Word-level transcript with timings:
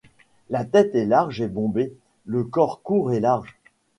La 0.49 0.65
tête 0.65 0.95
est 0.95 1.05
large 1.05 1.41
et 1.41 1.47
bombée, 1.47 1.93
le 2.25 2.43
corps 2.43 2.81
court 2.81 3.11
et 3.13 3.19
large. 3.19 3.55